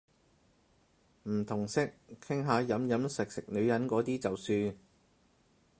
[1.29, 1.79] 唔同色，
[2.23, 4.75] 傾下飲飲食食女人嗰啲就算